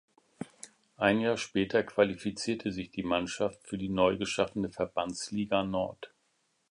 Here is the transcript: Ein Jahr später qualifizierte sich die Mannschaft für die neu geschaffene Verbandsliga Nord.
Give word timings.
Ein 0.97 1.19
Jahr 1.19 1.37
später 1.37 1.83
qualifizierte 1.83 2.71
sich 2.71 2.89
die 2.89 3.03
Mannschaft 3.03 3.59
für 3.67 3.77
die 3.77 3.87
neu 3.89 4.17
geschaffene 4.17 4.71
Verbandsliga 4.71 5.61
Nord. 5.63 6.11